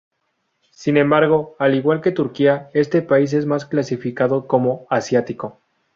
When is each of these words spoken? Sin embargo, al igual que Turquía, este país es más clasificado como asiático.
Sin 0.71 0.97
embargo, 0.97 1.55
al 1.59 1.75
igual 1.75 2.01
que 2.01 2.11
Turquía, 2.11 2.71
este 2.73 3.03
país 3.03 3.33
es 3.33 3.45
más 3.45 3.67
clasificado 3.67 4.47
como 4.47 4.87
asiático. 4.89 5.59